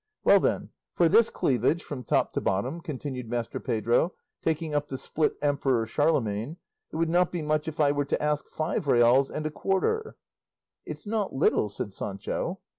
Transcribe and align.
"Well 0.23 0.39
then, 0.39 0.71
for 0.95 1.07
this 1.07 1.29
cleavage 1.29 1.83
from 1.83 2.03
top 2.03 2.33
to 2.33 2.41
bottom," 2.41 2.81
continued 2.81 3.29
Master 3.29 3.59
Pedro, 3.59 4.15
taking 4.41 4.73
up 4.73 4.87
the 4.87 4.97
split 4.97 5.35
Emperor 5.43 5.85
Charlemagne, 5.85 6.57
"it 6.91 6.95
would 6.95 7.07
not 7.07 7.31
be 7.31 7.43
much 7.43 7.67
if 7.67 7.79
I 7.79 7.91
were 7.91 8.05
to 8.05 8.19
ask 8.19 8.47
five 8.47 8.87
reals 8.87 9.29
and 9.29 9.45
a 9.45 9.51
quarter." 9.51 10.17
"It's 10.87 11.05
not 11.05 11.35
little," 11.35 11.69
said 11.69 11.93
Sancho. 11.93 12.59